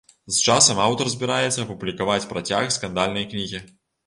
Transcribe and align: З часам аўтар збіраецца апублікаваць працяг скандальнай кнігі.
З 0.35 0.53
часам 0.53 0.79
аўтар 0.85 1.11
збіраецца 1.15 1.59
апублікаваць 1.67 2.27
працяг 2.33 2.73
скандальнай 2.79 3.29
кнігі. 3.37 3.63